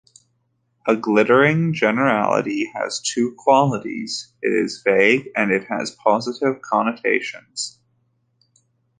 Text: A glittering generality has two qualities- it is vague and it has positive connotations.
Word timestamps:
A 0.87 0.95
glittering 0.95 1.75
generality 1.75 2.65
has 2.73 3.01
two 3.01 3.35
qualities- 3.37 4.33
it 4.41 4.51
is 4.51 4.81
vague 4.81 5.29
and 5.35 5.51
it 5.51 5.65
has 5.65 5.91
positive 5.91 6.59
connotations. 6.59 7.77